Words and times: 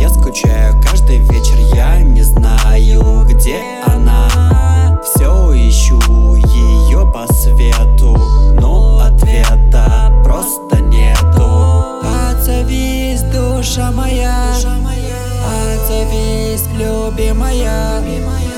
Я 0.00 0.08
скучаю 0.08 0.80
каждый 0.82 1.18
вечер, 1.18 1.58
я 1.74 2.00
не 2.00 2.22
знаю, 2.22 3.26
где 3.28 3.60
она. 3.86 4.98
Все 5.04 5.52
ищу 5.52 6.00
ее 6.36 7.04
по 7.12 7.30
свету, 7.30 8.16
но 8.58 9.00
ответа 9.00 10.10
просто 10.24 10.80
нету. 10.80 12.00
Отзовись, 12.30 13.20
душа 13.24 13.92
моя, 13.92 14.54
отзовись, 15.44 16.64
любимая. 16.78 18.49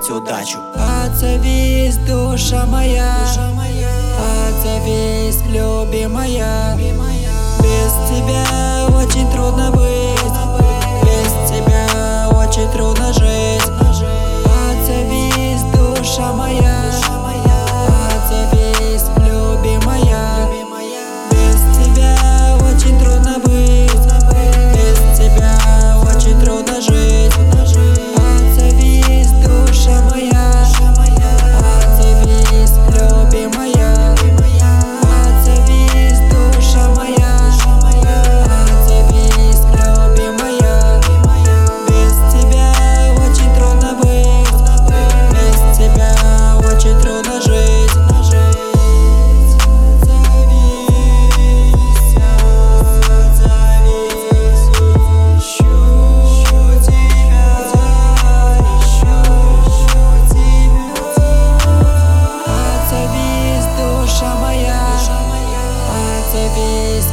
покинуть 0.00 0.04
цю 0.04 0.20
дачу. 0.20 0.58
Отзовись, 0.74 1.96
а 1.96 2.06
душа 2.06 2.66
моя, 2.66 3.14
душа 3.26 3.50
моя, 3.54 3.88
а 4.18 4.48
отзовись, 4.48 5.42
любимая. 5.52 6.76
любимая. 6.76 7.19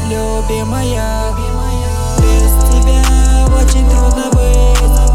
любимая 0.10 1.34
Без 2.20 2.52
тебя 2.70 3.04
очень 3.56 3.90
трудно 3.90 4.30
быть. 4.32 5.07